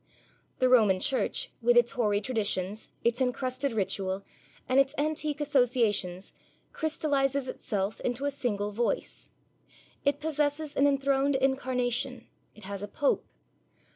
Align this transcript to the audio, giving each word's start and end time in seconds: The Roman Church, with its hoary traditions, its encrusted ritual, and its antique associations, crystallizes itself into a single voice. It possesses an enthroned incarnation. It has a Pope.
The 0.57 0.67
Roman 0.67 0.99
Church, 0.99 1.51
with 1.61 1.77
its 1.77 1.91
hoary 1.91 2.21
traditions, 2.21 2.89
its 3.03 3.21
encrusted 3.21 3.71
ritual, 3.73 4.23
and 4.67 4.79
its 4.79 4.95
antique 4.97 5.39
associations, 5.39 6.33
crystallizes 6.73 7.47
itself 7.47 7.99
into 8.01 8.25
a 8.25 8.31
single 8.31 8.71
voice. 8.71 9.29
It 10.03 10.19
possesses 10.19 10.75
an 10.75 10.87
enthroned 10.87 11.35
incarnation. 11.35 12.25
It 12.55 12.63
has 12.63 12.81
a 12.81 12.87
Pope. 12.87 13.27